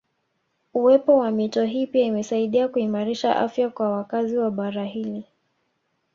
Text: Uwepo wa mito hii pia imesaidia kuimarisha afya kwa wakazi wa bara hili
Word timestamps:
Uwepo 0.73 1.17
wa 1.17 1.31
mito 1.31 1.63
hii 1.65 1.87
pia 1.87 2.05
imesaidia 2.05 2.67
kuimarisha 2.67 3.35
afya 3.35 3.69
kwa 3.69 3.89
wakazi 3.91 4.37
wa 4.37 4.51
bara 4.51 4.85
hili 4.85 5.23